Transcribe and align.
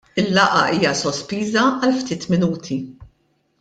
Il-laqgħa 0.21 0.61
hija 0.77 0.93
sospiża 1.03 1.67
għal 1.69 1.95
ftit 2.01 2.29
minuti. 2.35 2.83